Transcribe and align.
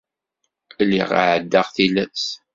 Lliɣ 0.87 1.11
εeddaɣ 1.27 1.67
tilas. 1.75 2.25